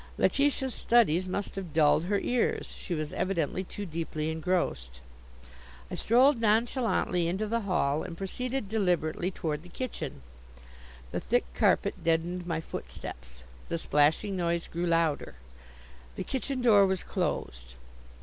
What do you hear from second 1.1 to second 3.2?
must have dulled her ears. She was